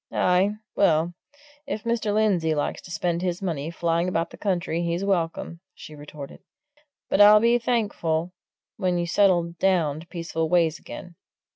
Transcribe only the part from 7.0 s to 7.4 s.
"But I'll